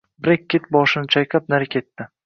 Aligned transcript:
Brekket 0.27 0.65
boshini 0.77 1.13
chayqab, 1.17 1.55
nari 1.55 1.73
ketdi 1.77 2.11